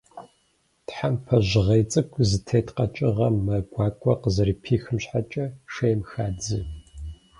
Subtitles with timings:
[0.87, 6.59] Тхьэмпэ жьгъей цӏыкӏу зытет къэкӏыгъэм мэ гуакӏуэ къызэрыпихым щхьэкӏэ, шейм хадзэ.